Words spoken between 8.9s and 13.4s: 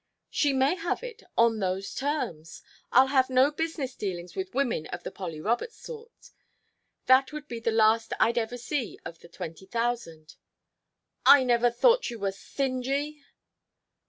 of the twenty thousand" "I never thought you were stingy!"